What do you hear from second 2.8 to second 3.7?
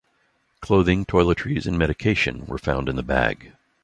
in the bag.